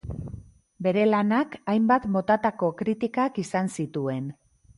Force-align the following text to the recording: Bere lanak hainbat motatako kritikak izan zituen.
Bere 0.87 1.03
lanak 1.09 1.57
hainbat 1.73 2.07
motatako 2.15 2.71
kritikak 2.81 3.39
izan 3.45 3.71
zituen. 3.79 4.35